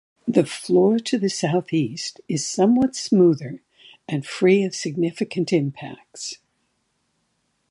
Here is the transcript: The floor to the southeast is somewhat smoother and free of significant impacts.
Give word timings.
The 0.27 0.47
floor 0.47 0.97
to 0.97 1.19
the 1.19 1.29
southeast 1.29 2.21
is 2.27 2.43
somewhat 2.43 2.95
smoother 2.95 3.61
and 4.07 4.25
free 4.25 4.63
of 4.63 4.73
significant 4.73 5.53
impacts. 5.53 6.39